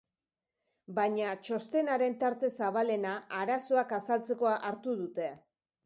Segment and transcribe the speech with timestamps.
[0.99, 3.13] Baina txostenaren tarte zabalena
[3.45, 5.35] arazoak azaltzeko hartu dute.